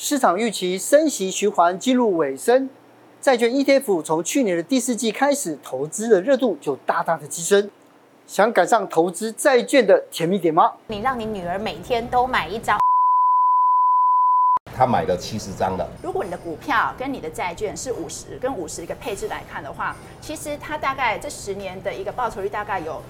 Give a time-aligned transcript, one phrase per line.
[0.00, 2.70] 市场预期升息循环进入尾声，
[3.20, 7.68] 债券 ETF 从去年的第四季开始，投资的热度就大大的提升。
[8.24, 10.74] 想赶上投资债券的甜蜜点吗？
[10.86, 12.78] 你让你女儿每天都买一张，
[14.72, 15.90] 他买了七十张了。
[16.00, 23.02] 如果你的股票跟你的债券是五十跟五十一个配置来看的话，其实它大概这十年的一个报酬率大概有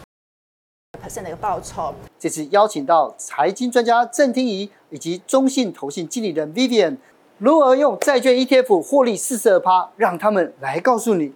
[0.97, 1.95] percent 的一个报酬。
[2.19, 6.97] 这次邀请到财经专家郑听仪以及中信投信经理人 Vivian，
[7.39, 11.35] 如何用债券 ETF 获利四十二趴，让他们来告诉你。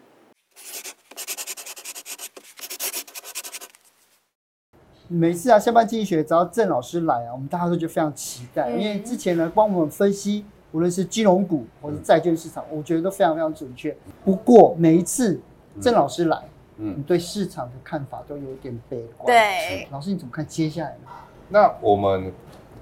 [5.09, 13.95] 每次啊，下班经济学只要郑老师来啊，我们大家都觉得非常期待，嗯、因为之前呢帮我们分析，无论是金融股或者债券市场，我觉得都非常非常准确。
[14.24, 15.38] 不过每一次
[15.82, 16.43] 郑老师来，
[16.76, 19.26] 嗯，你对市场的看法都有点悲观。
[19.26, 21.10] 对，老师你怎么看接下来呢？
[21.48, 22.32] 那我们。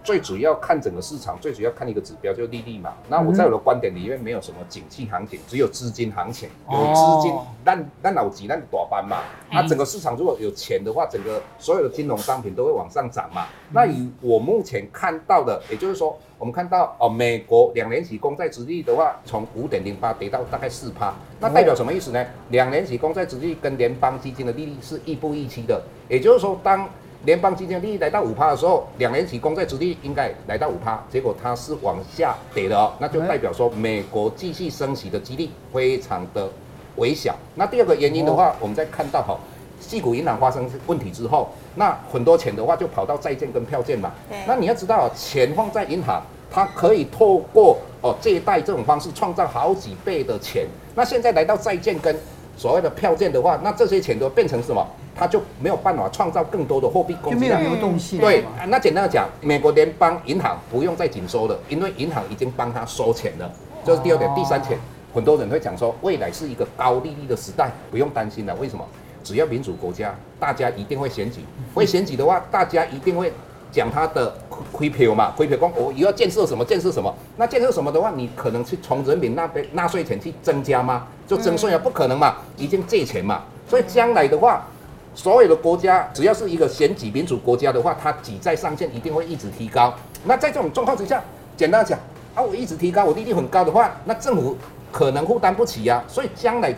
[0.02, 2.94] 最主要看整个市场，最主要看一个指标，就是利率嘛。
[3.08, 6.48] 那我在我的观点里面，没有什么景气行情，只有资金行情。
[6.70, 7.32] 有资金，
[7.64, 9.18] 那那老几那个短班嘛。
[9.52, 13.46] 那整个市场如果有钱的话，整个所有的金融商品都会往上涨嘛。
[13.72, 22.24] 那以我目前看到的，也就是说，我们看到哦，美国两年期公债殖利率的话，从五点零八跌到大概四趴，那代表什么意思呢？
[22.48, 26.88] 两年期公债殖利率跟联邦基金的利率是亦步亦趋的，也就是说当。
[27.24, 36.48] 联邦基金利率来到五趴的时候，两年期公债殖利率应该来到五趴，结果它是往下跌的哦，那就代表说美国继续升息的几率非常的
[36.96, 37.36] 微小。
[37.56, 39.38] 那第二个原因的话，我们在看到哈，
[39.82, 44.10] 矽谷银行发生问题之后，那很多钱的话就跑到债券跟票券嘛。
[44.46, 50.66] 那你要知道，钱放在银行，它可以透过哦借贷这种方式创造好几倍的钱。
[50.94, 52.16] 那现在来到债券跟
[52.56, 54.86] 所谓的票券的话，那这些钱都变成什么？
[55.20, 58.18] 他就没有办法创造更多的货币供给量，没有流动性。
[58.18, 63.52] 对，那简单的讲，美国联邦银行不用再紧缩了，因为银行已经帮他收钱了。
[63.84, 64.80] 这是第二点，第三点，
[65.12, 68.54] 很多人会讲说，未来是一个高利率的时代，不用担心了。
[68.54, 68.82] 为什么？
[69.22, 71.40] 只要民主国家，大家一定会选举，
[71.74, 73.30] 会选举的话，大家一定会
[73.70, 74.34] 讲他的
[74.72, 77.14] 亏票嘛，亏票光，我又要建设什么，建设什么。
[77.36, 81.06] 那建设什么的话，你可能去从人民那边纳税钱去增加吗？
[81.26, 83.42] 就增税啊，不可能嘛，已经借钱嘛。
[83.68, 84.66] 所以将来的话。
[85.14, 89.92] 所有的国家，只要是一个选举民主国家的话，它举债上限一定会一直提高。
[90.24, 91.22] 那在这种状况之下，
[91.56, 91.98] 简单讲
[92.34, 94.56] 啊，我一直提高，我利率很高的话，那政府
[94.92, 96.08] 可能负担不起呀、啊。
[96.08, 96.74] 所以将来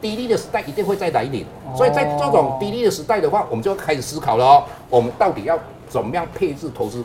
[0.00, 1.44] 低利的时代一定会再来临。
[1.76, 5.58] 所以在这种低利的时代的话，我们就开始思考了哦，我们到底要
[5.88, 7.02] 怎么样配置投资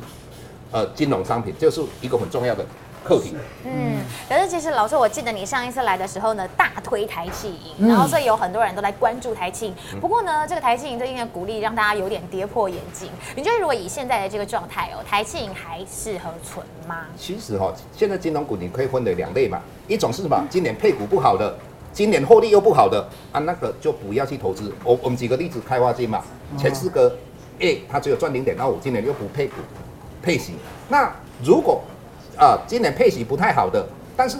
[0.71, 2.65] 呃金融商品，就是一个很重要的。
[3.03, 3.35] 课题。
[3.65, 3.97] 嗯，
[4.27, 9.75] 可是其实老师，我记得你上一次来的时候呢，大推台企银，然后所以有很多人都来关注台企银。
[9.99, 13.09] 不过呢，这个台企银最近的鼓励让大家有点跌破眼镜。
[13.35, 17.05] 你觉得如果以现在的这个状态哦，台企银还适合存吗？
[17.17, 20.41] 其实哈，现在金融股你可以分为两类嘛，一种是什么？
[20.49, 21.57] 今年配股不好的，
[21.91, 24.73] 今年获利又不好的啊，那个就不要去投资。
[24.83, 26.23] 我我们举个例子，开发金嘛，
[26.57, 27.15] 前四个
[27.59, 29.55] A 它只有赚零点二五，今年又不配股
[30.21, 30.53] 配息，
[30.89, 31.11] 那
[31.43, 31.81] 如果
[32.37, 34.37] 啊，今年配息不太好的，但是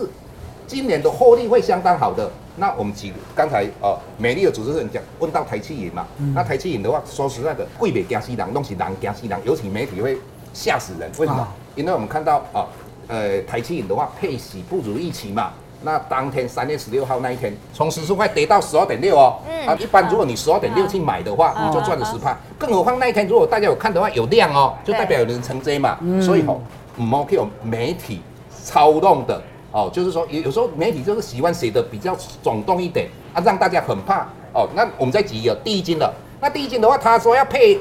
[0.66, 2.30] 今年的获利会相当好的。
[2.60, 10.18] 那我们举刚才呃、啊，美丽的主持人讲问到台气银嘛，嗯、那台气银的话，说实在的，贵别加西郎，东西郎加西郎，尤其媒体会
[10.52, 11.08] 吓死人。
[11.18, 11.38] 为什么？
[11.40, 12.66] 啊、因为我们看到啊，
[13.06, 15.52] 呃，台气银的话配息不如预期嘛。
[15.82, 19.38] 那当天三月十六号那一天，从十四块跌到十二点六哦。
[19.48, 19.68] 嗯。
[19.68, 22.32] 啊，一般如果你十二点六去买的话，嗯、你就赚了十趴。
[22.32, 25.96] 嗯、更何况那一天如果大家有看的话，有量哦，就代表有人承接嘛。
[26.00, 26.60] 嗯、所以吼。
[26.98, 28.20] 唔可以有媒体
[28.50, 34.68] 操弄的哦，就是说有有时候媒体就是喜欢写的比较耸动一点啊，让大家很怕哦。
[34.74, 37.78] 那我们再举一个第一金的，那第一金的话，他说要配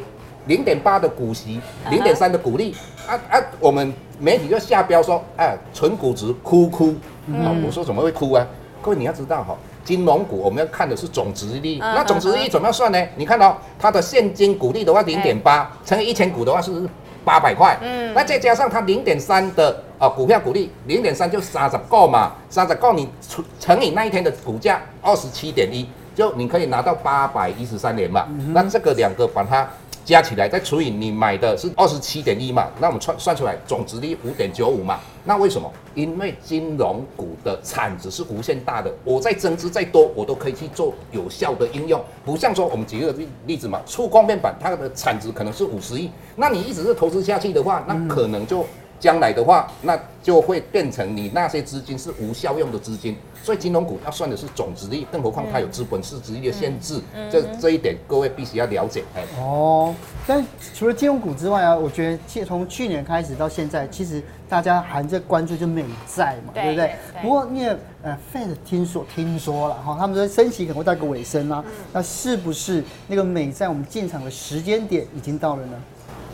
[0.48, 2.76] 零点八的股息，零点三的股利
[3.08, 6.94] 啊啊，我们媒体就下标说，哎，纯股值哭哭
[7.32, 7.52] 啊。
[7.66, 8.46] 我说怎么会哭啊？
[8.82, 13.02] 各位你要知道哈，金融股我们要看的是总值利率，那总值利率怎么样算呢？
[13.16, 16.88] 你看到它的现金股利的话，零点八乘以一千股的话是。
[17.28, 25.86] 八百块，嗯，那再加上它零点三的啊股票股利，零点三就三十个嘛，三十个你除乘以那一天的股价二十七点一，
[26.16, 28.26] 就你可以拿到八百一十三元嘛。
[28.30, 29.68] 嗯、那这个两个把它
[30.08, 35.02] 加起来，再除以你买的是二十七点一嘛，那我们算算出来总值率五点九五嘛。
[35.26, 35.70] 那为什么？
[35.96, 42.02] 因为金融股的产值是无限大的，我再增资再多，我都可以去做有效的应用。
[42.24, 48.66] 不像说我们举个例例子嘛，触控面板它的产值可能是五十亿，那你一直是投资下去的话，那可能就
[49.00, 53.16] 将来的话，那就会变成你那些资金是无效用的资金。
[53.44, 59.06] 所以金融股要算的是总殖利率，更何况它有资本市殖利率的限制，嗯、这这一点各位必须要了解。
[59.16, 59.96] 哎，哦，
[60.26, 67.22] 但除了金融股之外啊，我觉得从去年开始到现在，其实大家还在关注就美债嘛，对，对不对，对？
[67.22, 75.82] 不过你也呃，Fed 听说听说了哈，他们说升息可能会到个尾声啦，嗯、那是不是那个美债我们进场的时间点已经到了呢？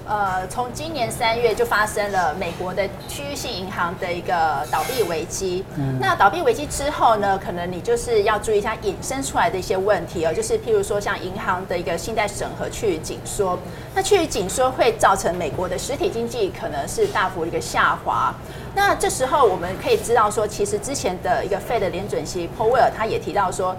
[0.06, 5.64] 呃，从今年三月就发生了美国的区域性银行的一个倒闭危机。
[5.78, 13.58] 嗯，那倒闭危机之后呢，可能你就是要注意一下衍生出来的一些问题哦，就是譬如说像银行的一个信贷审核趋于紧缩，
[13.96, 18.34] 那趋于紧缩会造成美国的实体经济可能是大幅一个下滑。
[18.76, 23.74] 那这时候我们可以知道说，其实之前的一个 Fed 的联准席 Powell 他也提到说。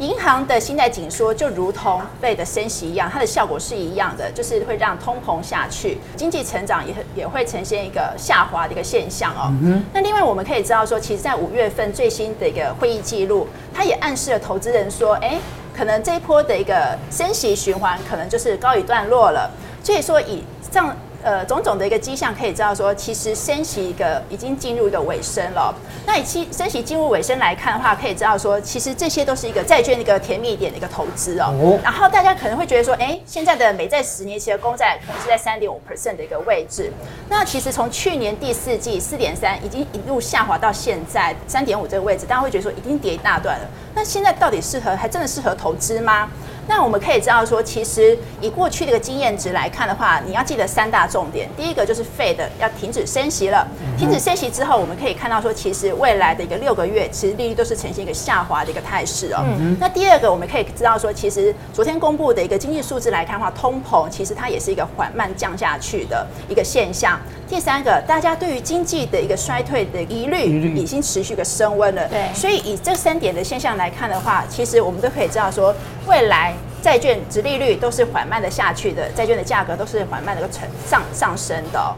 [0.00, 9.52] 银行的信贷紧缩就如同 Fed 的升息一样，它的效果是一样的，就是会让通膨下去，经济成长也也会呈现一个下滑的一个现象哦。
[9.62, 15.38] 嗯、那另外我们可以知道说，其实，在五月份最新的一个会议记录，它也暗示了投资人说，哎，
[15.76, 19.50] 可能这一波的一个升息循环可能就是告一段落了。
[19.82, 20.96] 所以说，以这样。
[21.22, 25.74] 呃，种种的一个迹象可以知道说，其实升息一个已经进入一个尾声了。
[26.06, 31.54] 那以期升息进入尾声来看的话，可以知道说，其实这些都是一个债券的一个甜蜜点的一个投资哦。
[31.60, 36.90] 哦然后大家可能会觉得说，哎，现在的美债十年期的公债可能是在三点五 percent 的一个位置。
[37.28, 43.66] 那其实从去年第四季四点三已经一路下滑到现在三点五这个位置，大家会觉得说已经跌一大段了。
[43.94, 46.30] 那现在到底适合还真的适合投资吗？
[46.70, 51.48] 那我们可以知道说，其实以过去的一个经验值来看的话，你要记得三大重点。
[51.56, 53.66] 第一个就是 Fed 要停止升息了。
[53.98, 59.44] 停止升息之后，我们可以看到说，其实未来的一个六个月，其实利率都是呈现一个下滑的一个态势哦。
[59.80, 67.18] 那第二个，我们可以知道说，其实昨天公布的一个经济数字来看的话，通膨其实它也是一个缓慢降下去的一个现象。
[67.48, 72.06] 第三个，大家对于经济的一个衰退的疑虑已经持续的升温了。
[72.06, 72.32] 对。
[72.32, 75.74] 所以以这三点的现象来看的话，其实我们都可以知道说，
[76.06, 76.54] 未来。
[76.82, 80.52] 债券值利率都是缓慢的下去的，债券的价格都是缓慢的个
[80.86, 81.94] 上上升的哦。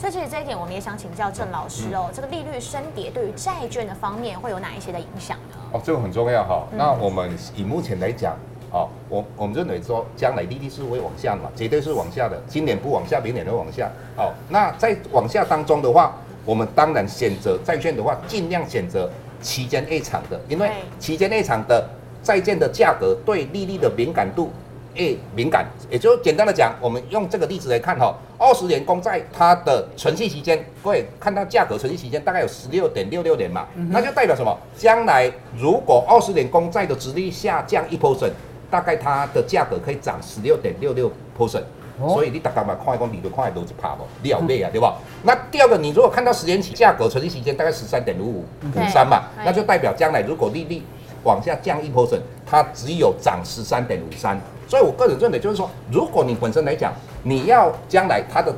[0.00, 5.56] 在这里这一点，我们也想请教郑老师哦，嗯、这个利率升跌对于债券的方面会有哪一些的影响呢？
[5.72, 6.66] 哦，这个很重要哈。
[6.72, 8.36] 那我们以目前来讲，
[8.70, 12.40] 哦，我我们认为说，将来利率是会往下嘛，绝对是往下的。
[12.46, 13.90] 今年不往下，明年会往下。
[14.16, 16.14] 哦，那在往下当中的话，
[16.44, 19.10] 我们当然选择债券的话，尽量选择。
[19.40, 21.88] 期间内长的，因为期间内长的
[22.22, 24.50] 债券的价格对利率的敏感度
[24.94, 34.56] 越敏感，也就简单的讲，我们用这个例子来看哈，二十年公债它的存续期间，各位看到价格存续期间大概有十六点六六年嘛，嗯、那就代表什么？
[34.76, 38.32] 将来如果二十年公债的殖利率下降一 percent，
[38.70, 41.62] 大概它的价格可以涨十六点六六 percent。
[41.98, 44.96] 所以你大概嘛，看一讲，你就看一都是怕不，你有买啊，对吧？
[45.22, 48.44] 那第二个，你如果看到十年期价格存续期间大概十三点五五
[48.74, 50.82] 五三嘛，那就代表将来如果利率
[51.24, 54.38] 往下降一 percent，它只有涨十三点五三。
[54.68, 58.54] 所以我个人认为就是说，如果你本身来讲，你要将来它的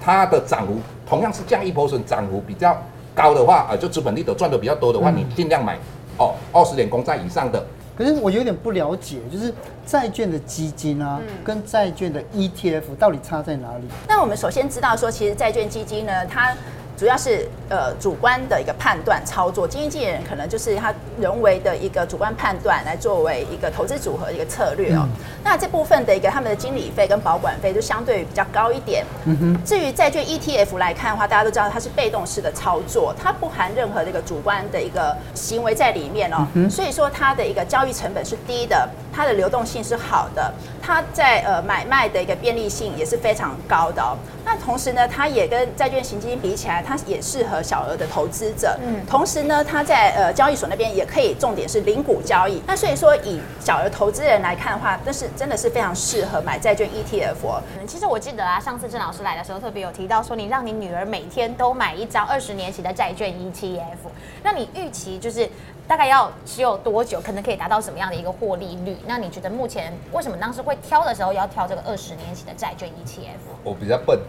[0.00, 2.74] 它的涨幅同样是降一 percent，涨幅比较
[3.14, 5.76] 高的话，呃，就资本利得赚的比较多的话，你尽量买
[6.16, 7.62] 哦，二十年公债以上的。
[7.96, 9.52] 可是我有点不了解，就是
[9.86, 13.84] 债券的基金啊，嗯、跟债券的 ETF 到底差在哪里？
[14.08, 16.54] 那我们首先知道说，其实债券基金呢，它
[16.96, 25.00] 主要是呃主观的一个判断操作，基金经理人可能就是他人为的一个主观判断来作为一个投资组合的一个策略哦。
[25.04, 25.10] 嗯、
[25.42, 29.04] 那这部分的一个他们的经理费跟保管费就相对比较高一点。
[29.24, 29.64] 嗯哼。
[29.64, 36.46] 至于债券 ETF 来看的话，大家都知道它是被动式的操作，它不含任何的一个主观的一个行为在里面哦。
[36.54, 36.70] 嗯。
[36.70, 44.16] 所以说它的一个交易成本是低的，它的流动性是好的，它在呃买卖的一个便利性也是非常高的哦。
[44.52, 48.78] 那同时呢，它也跟债券型基金比起来，它也适合小额的投资者。
[48.86, 52.62] 嗯，同时呢，它在呃交易所那边也可以，重点是零股交易。
[52.66, 57.62] 那所以说，以小额投资人来看的话，那是真的是非常适合买债券 ETF。
[57.80, 64.10] 嗯，其实我记得啊，上次郑老师来的时候特别有提到说，你让你女儿每天都买一张二十年期的债券 ETF，
[64.42, 65.48] 那你预期就是
[65.88, 68.98] 大概要持有多久，可能可以达到什么样的一个获利率？
[69.06, 73.56] 那你觉得目前为什么当时会挑的时候要挑这个二十年期的债券 ETF？
[73.64, 74.20] 我比较笨。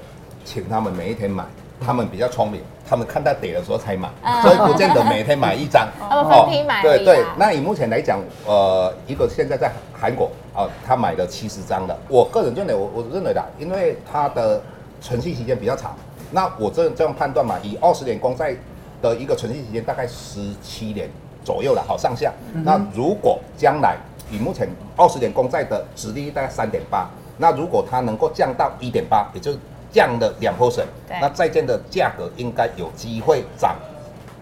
[0.45, 1.43] 请他们每一天买，
[1.79, 4.09] 他们比较聪明，他们看到跌的时候才买，
[4.41, 5.87] 所以不见得每天买一张。
[5.97, 6.81] 他们分批买。
[6.81, 11.97] 对对，那以目前来讲，呃，一个现在在韩国啊，他买了七十张的。
[12.07, 14.61] 我个人认为，我我认为的，因为它的
[15.01, 15.95] 存续期间比较长，
[16.31, 18.55] 那我这这样判断嘛，以二十年公债
[19.01, 21.09] 的一个存续期间大概十七年
[21.43, 22.31] 左右了，好上下。
[22.63, 23.97] 那如果将来
[24.29, 27.09] 以目前二十年公债的殖利率大概三点八。
[27.35, 29.57] 那如果它能够降到一点八，也就是
[29.93, 30.87] 降了两 percent，
[31.21, 33.77] 那债券的价格应该有机会涨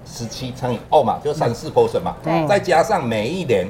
[0.06, 2.16] 十七乘以二嘛，就三四 percent 嘛。
[2.24, 3.68] 对，再加上每一年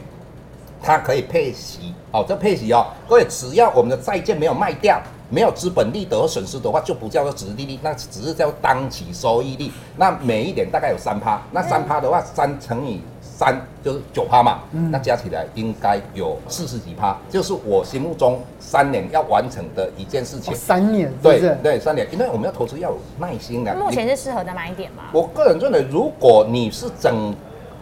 [0.81, 5.01] 它可以配息，哦，这配息哦，各位只要我们的债券没有卖掉。
[5.33, 9.71] 没有资本利得损失的话，就不叫做殖利率，那只是叫当期收益率。
[9.95, 12.99] 那每一年大概有三趴，那三趴的话，三乘以
[13.41, 14.59] 三就是九趴嘛。
[14.71, 20.53] 嗯、那加起来应该有四十几趴，就是我心目中三年要完成的一件事情。
[20.53, 23.73] 哦、三年，对对，三年，因为我们要投资要有耐心的。
[23.73, 25.05] 目前是适合的买点吗？
[25.11, 27.33] 我个人认为，如果你是整。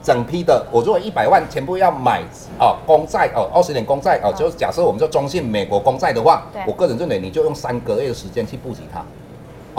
[0.01, 2.23] 整批的，我如果一百万全部要买
[2.57, 9.03] 哦，公债哦，二十年公债哦，就是假设我们就中信美国公债的话，我个人认为你就用三个月的时间去布局它，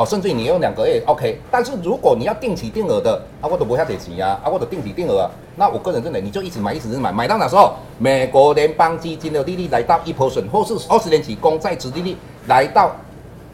[0.00, 1.38] 哦，甚至你用两个月 OK。
[1.50, 7.74] 但是如果你要定期定额的，啊，我都不下得钱呀，啊，我都定期定额，那我个人认为你就一直买，一直买，买到哪时候？
[7.98, 12.16] 美国联邦基金的利率来到一 percent，或是二十年期公债值利率
[12.46, 12.90] 来到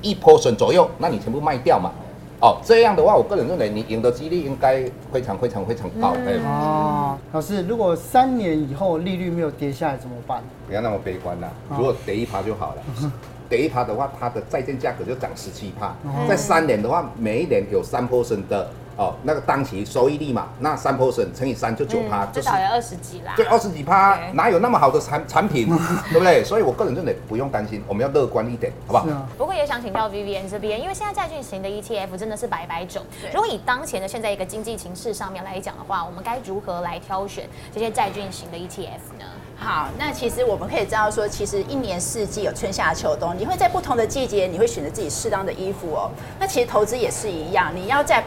[0.00, 1.90] 一 percent 左右，那你全部卖掉嘛。
[2.38, 6.12] 哦，这样的话，我个人认为你赢的几率应该非常非常非常高。
[6.14, 10.44] 嗯、哦，老师，如果三年以后利率没有跌下来怎么办？
[10.68, 13.10] 不要那么悲观啦，如果跌一趴就好了。
[13.46, 15.94] 哦跌一趴的话，它的债券价格就涨十七趴。
[16.28, 23.34] 在三年的话，每一年有三 percent 的哦，那个当期收益率嘛，那三 percent 乘以三就九趴，至少要二十几啦。
[23.36, 25.68] 对，二十几趴，哪有那么好的产产品，
[26.10, 26.42] 对不对？
[26.42, 29.06] 所以我个人认为不用担心，我们要乐观一点，好不好？
[29.38, 33.02] 不过也想请教 Vivian 这边，因为现在债券型的 ETF 真的是百百种。
[33.32, 39.24] 如果以当前的现在一个经济形势上面来讲的话，我们该如何来挑选这些债券型的 ETF 呢？
[39.58, 46.10] 好，那其实我们可以知道说，其实一年四季有春夏秋冬，你会在不同的季节，你会选择自己适当的衣服哦。
[46.38, 48.22] 那其实投资也是一样，你要在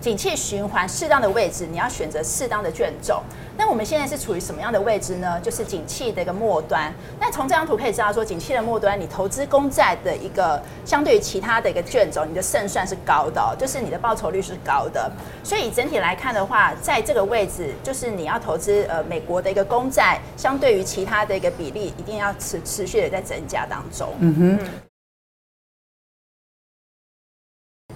[0.00, 3.22] 景气循环适当的位置，你要选择适当的卷轴。
[3.56, 5.40] 那我们现在是处于什么样的位置呢？
[5.40, 6.92] 就是景气的一个末端。
[7.20, 15.10] 那从这张图可以知道说，景气的末端，你投资公债的一个相对于其他的一个卷轴，你的胜算是高的哦，就是你的报酬率是高的。
[15.42, 24.08] 所以整体来看的话，在这个位置，就是你要投资呃美国的一个公债，相对于其他的一个比例，一定要持持续的在增加当中。
[24.18, 24.68] 嗯哼。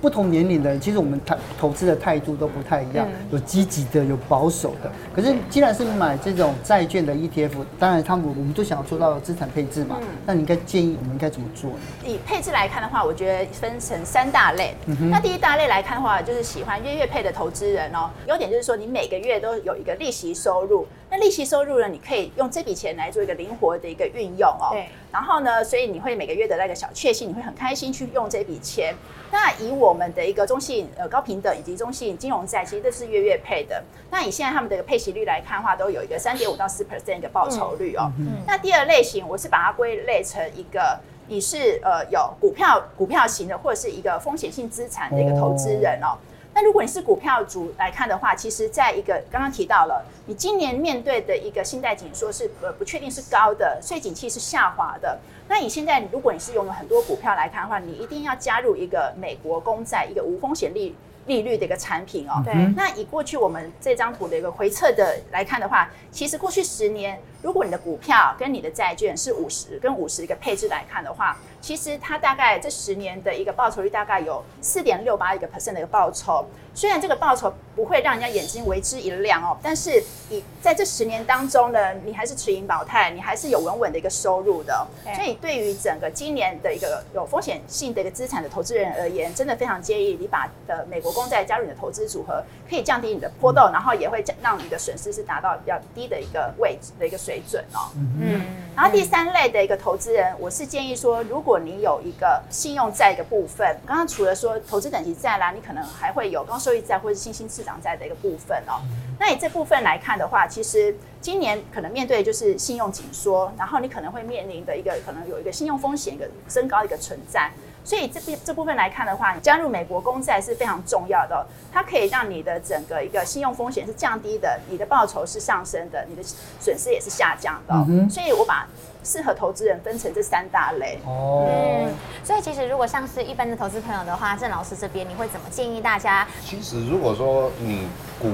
[0.01, 4.91] 不同年龄的人，其实我们投投资的态度都不太一样，有积极的，有保守的。
[5.15, 9.99] 可是，既然是买这种债券的 ETF，当然他们我们都想要做到资产配置嘛。
[10.25, 11.77] 那你应该建议我们应该怎么做呢？
[12.05, 14.75] 以配置来看的话，我觉得分成三大类。
[15.11, 18.11] 那第一大类来看的话，就是喜欢月月配的投资人哦。
[18.27, 20.87] 优点就是说，你每个月都有一个利息收入。
[21.11, 24.69] 那利息收入呢，你可以用这笔钱来做一个灵活的一个运用哦。
[24.73, 24.87] 对。
[25.11, 28.95] 然后呢，所以你会每个月的那个小确幸，你会很开心去用这笔钱。
[29.33, 33.83] 那以我们的一个中信呃高平等以及中信金融债，其实都是月月配的。
[34.11, 38.11] 那以现在他们的一个配息率来看的话，都有一个三点五到四 percent 的报酬率哦。
[38.19, 46.17] 嗯嗯、那第二类型，我是把它归类成一个你是呃有股票股票型的，或者是一个风险性资产的一个投资人哦。
[46.59, 55.17] 那如果你是股票族来看的话，其实在一个刚刚提到了，你今年面对的一个信贷紧缩是呃不确定是高的，所以景气是下滑的。
[55.47, 60.97] 那你现在，如果你是拥有很多股票来看的话，你一定要加入一个美国公债，一个无风险利
[61.27, 62.43] 利率的一个产品哦。
[62.45, 62.53] 对。
[62.75, 76.45] 那以过去我们这张图的一个回测的来看的话，其实过去十年，如果你的股票跟你的债券是五十跟五十一个配置来看的话，其实它大概这十年的一个报酬率大概有四点六八一个 percent 的一个报酬。
[76.75, 84.87] 虽然这个报酬不会让人家眼睛为之一亮哦，但是你在这十年当中呢，你还是持盈保泰，你还是有稳稳的一个收入的。
[85.17, 97.91] 所以对于整个今年的一个有风险性的一个资产的投资人而言，真的非常建议你把的美国公债加入你的投资组合，可以降低你的波动，然后也会让你的损失是达到比较低的一个位置的一个水准哦。
[97.97, 98.41] 嗯，
[98.79, 108.79] 然后第三类的一个投资人，我是建议说，如果你有一个信用债的部分，刚刚除了说投资等级债啦，你可能还会有高收益债或者是新兴市场债的一个部分哦。
[109.19, 117.51] 那以这部分来看的话，其实今年可能面对就是信用紧缩，然后你可能会面临的一个可能有一个信用风险一个升高的一个存在。
[117.89, 121.41] 所以这边这部分来看的话，你加入美国公债是非常重要的哦，
[121.73, 126.23] 它可以让你的整个一个信用风险是降低的，你的报酬是上升的，你的
[126.61, 127.87] 损失也是下降的哦。
[128.11, 128.69] 所以我把。
[129.05, 131.89] 适合投资人分成这三大类哦，嗯，
[132.23, 136.27] 所以其实如果像是一般的投资朋友的话，郑老师这边你会怎么建议大家？
[136.45, 137.89] 其实如果说你
[138.21, 138.29] 股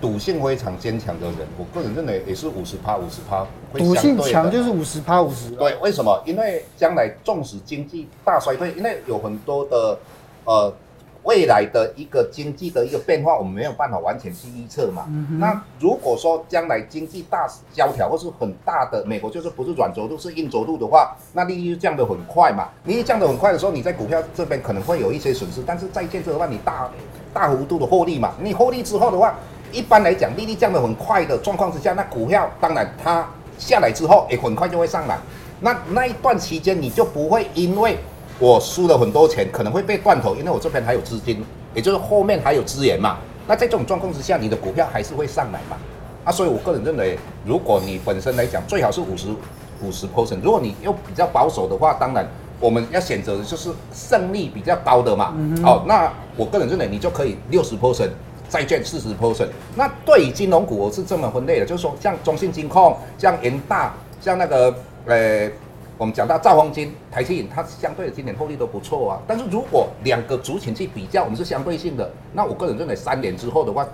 [0.00, 5.50] 赌性非常坚强的人，我个人认为也是五十趴五十趴，赌性强就是五十趴五十。
[5.50, 6.22] 对，为什么？
[6.26, 9.98] 因为将来纵使经济大衰退，因为有很多的
[10.44, 10.72] 呃。
[11.26, 15.06] 未来的一个经济的一个变化，我们没有办法完全去预测嘛。
[15.08, 22.68] 嗯、那如果说将来经济大萧条或是很大的美国就是不是软着陆是硬着陆的话，那利率就降得很快嘛。
[22.84, 26.88] 利率降得很快的时候，你在股票这边可能会有一些损失，但是债券这的话，你大
[27.34, 28.34] 大幅度的获利嘛。
[28.40, 29.34] 你获利之后的话，
[29.72, 33.26] 一般来讲，利率降得很快的状况之下，那股票当然它
[33.58, 35.18] 下来之后，也很快就会上来。
[35.60, 37.96] 那那一段期间，你就不会因为
[38.38, 41.42] 我输了很多钱，可能会被断头，因为我这边还有资金，
[41.74, 43.18] 也就是后面还有资源嘛。
[43.48, 45.76] 那在这种状况之下，你的股票还是会上来嘛？
[46.24, 49.28] 啊，所以我个人认为，如果你本身来讲，最好是五十
[49.80, 50.40] 五十 percent。
[50.42, 52.26] 如果你又比较保守的话，当然
[52.58, 55.32] 我们要选择的就是胜率比较高的嘛。
[55.36, 58.10] 嗯、哦，那我个人认为你就可以六十 percent
[58.48, 59.48] 债券四十 percent。
[59.74, 64.74] 那对于金融股，我是这么分类的，就是说像中信金控、像元大、像那个。
[65.08, 65.48] 呃，
[65.96, 69.22] 我们讲到兆丰金、台积电，它相对的今年获利都不错啊。
[69.24, 72.10] 但是如果两个族群去比较，我们是相对性的。
[72.32, 73.86] 那我个人认为，三年之后的话，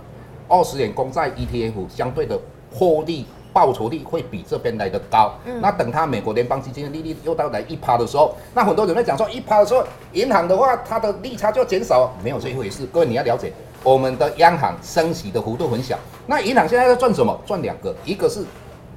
[0.49, 2.41] 二十年公债 ETF 相对的
[2.73, 5.35] 获利报酬率会比这边来的高。
[5.45, 5.61] 嗯。
[5.61, 12.87] 那等它美国联邦基金的利率又到来一趴的时候，那很多人会讲说，一趴的时候，银行的话它的利差就要减少，没有这一回事。
[12.87, 15.99] 各位你要了解，我们的央行升息的幅度很小。
[16.27, 17.39] 那银行现在在赚什么？
[17.47, 18.45] 赚两个，一个是。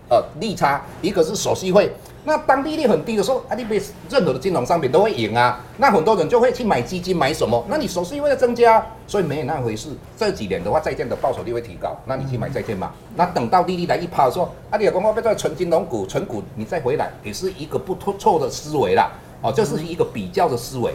[0.07, 1.91] 呃，利差，一个是手续费。
[2.25, 5.59] 那当利率很低的时候，啊，你别任何的金融商品都会赢啊。
[5.77, 7.65] 那很多人就会去买基金，买什么？
[7.67, 9.89] 那你手续费的增加，所以没有那回事。
[10.15, 12.91] 这几年的话，债券的报酬率会提高，那你去买债券嘛。
[13.15, 19.11] 那等到利率来一趴的时候，啊，你有公告被做纯金融股、纯股，你再回来也是一个不错的思维啦。
[19.45, 20.93] 哦，这是一个比较的思维。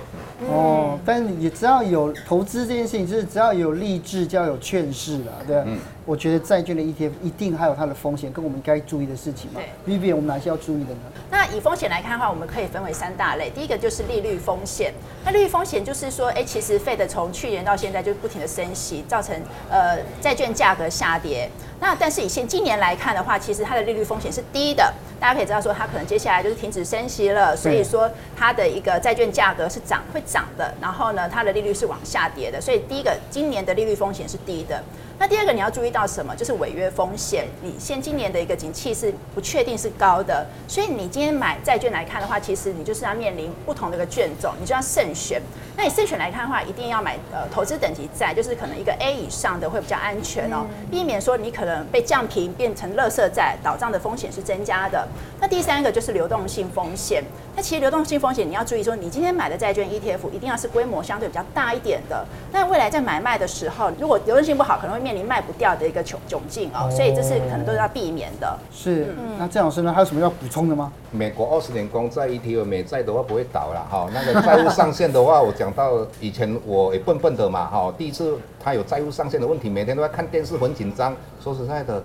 [0.49, 5.57] 哦，但你只要有投资这件事情，就是只要有励志，就要有劝世了，对。
[5.67, 5.79] 嗯。
[6.07, 9.61] 我觉得债券的 ETF 一定还有它的风险，跟我们该注意的事情嘛。
[9.87, 9.95] 对。
[9.95, 11.01] Vivian，我们哪些要注意的呢？
[11.31, 13.51] 那以风险来看的话，我们可以分为三大类。
[13.51, 14.93] 第一个就是利率风险。
[15.25, 19.35] 那利率风险就是说，哎，其实 Fed 从去年到现在就不停的升息，造成
[19.71, 21.49] 呃债券价格下跌。
[21.79, 24.93] 那但是以现今年来看的话，其实它的利率风险是低的。
[25.19, 32.61] 大家可以知道说，它可能接下来就是停止升息了，所以说它的一个债券价格是涨会涨的，然后呢，它的利率是往下跌的。
[32.61, 34.83] 所以第一个，今年的利率风险是低的。
[35.21, 36.35] 那第二个你要注意到什么？
[36.35, 37.47] 就是违约风险。
[37.63, 45.39] 你现今年的一个景气是不确定是高的，所以你今天买债券来看的话，其实你就是要面临不同的一个卷种，你就要慎选。
[45.77, 55.07] 那你慎选来看的话，一定要买呃投资等级债，就是可能一个 A 以上的会比较安全哦，避免说你可能被降评变成垃圾债，倒账的风险是增加的。
[55.39, 57.23] 那第三个就是流动性风险。
[57.55, 62.25] 那其实流动性风险你要注意说，你今天买的债券 ETF 一定要是规模相对比较大一点的。
[62.51, 68.59] 那未来在买卖的时候，如果流动性不好，可能会面临卖不掉的一个窘窘境哦，所以这是可能都是要避免的。
[68.73, 70.93] 是，嗯、那郑老师呢，还有什么要补充的吗？
[71.11, 74.09] 美国二十年公债 ETF 美债的话不会倒了哈。
[74.13, 77.93] 那个债务上限的话，我讲到以前我也笨笨的嘛哈。
[77.97, 81.15] 第一次他有债务上限的问题，每天都在看电视很紧张。
[81.43, 82.03] 说实在的，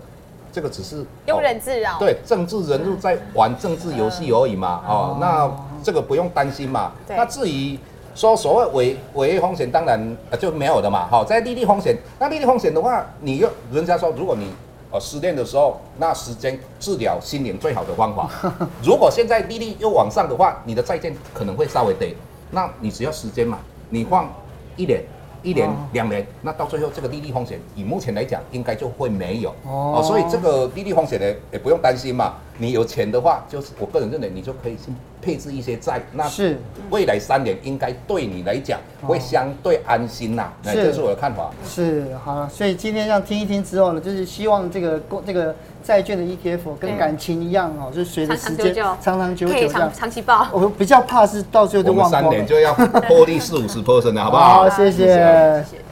[0.51, 1.97] 这个只是庸人自扰。
[1.99, 4.83] 对，政治人物在玩政治游戏而已嘛。
[4.87, 5.51] 哦，那
[5.83, 6.91] 这个不用担心嘛。
[7.07, 7.79] 那至于。
[8.15, 11.05] 说所谓违违约风险，当然就没有的嘛。
[11.11, 14.47] 好，在利率风险，那利率风险的话，你又人家说，如果你
[14.89, 18.29] 呃失恋的时候，那时间治疗心灵最好的方法。
[18.81, 22.15] 如果现在利率又往上的话，你的债券可能会稍微跌，
[22.51, 24.33] 那你只要时间嘛，你放
[24.77, 25.03] 一年。
[25.43, 32.33] 一年两年，那到最后这个利率风险，以目前来讲，应该就会没有哦，所以这个利率风险呢，也不用担心嘛。
[32.57, 34.91] 你有钱的话，就是我个人认为，你就可以去
[35.21, 36.57] 配置一些债，那是
[36.89, 40.51] 未来三年应该对你来讲会相对安心呐。
[40.63, 41.51] 那这是我的看法。
[41.67, 45.55] 是好，所以今天这样听一听之后呢，就是希望这个公这个。
[45.85, 50.47] 债券的 ETF 跟感情一样哦，就是随着时间长长久久这样长长期抱。
[50.51, 52.27] 我比较怕是到最后就忘光了。
[52.27, 52.73] 我们三年就要
[53.07, 54.63] 获利四五十 percent 了，好不好？
[54.63, 55.05] 好，谢谢。
[55.05, 55.84] 谢谢。